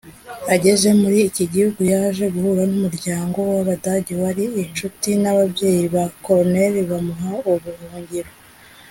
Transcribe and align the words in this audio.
Ageze 0.55 0.87
muri 1.01 1.17
iki 1.29 1.43
gihugu 1.53 1.81
yaje 1.93 2.23
guhura 2.33 2.63
n’umuryango 2.71 3.37
w’abadage 3.51 4.13
wari 4.23 4.43
inshuti 4.61 5.09
n’ababyeyi 5.21 5.85
ba 5.95 6.03
Corneille 6.25 6.81
bamuha 6.91 7.31
ubuhungiro 7.51 8.31